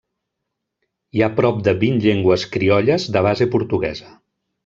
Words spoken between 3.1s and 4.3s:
de base portuguesa.